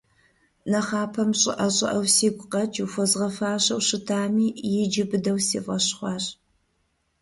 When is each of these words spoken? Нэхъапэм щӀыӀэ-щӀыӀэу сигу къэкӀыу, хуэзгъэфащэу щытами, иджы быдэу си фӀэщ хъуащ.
Нэхъапэм 0.69 1.29
щӀыӀэ-щӀыӀэу 1.39 2.05
сигу 2.15 2.45
къэкӀыу, 2.51 2.91
хуэзгъэфащэу 2.91 3.81
щытами, 3.87 4.47
иджы 4.81 5.03
быдэу 5.09 5.39
си 5.47 5.59
фӀэщ 5.65 5.85
хъуащ. 5.97 6.25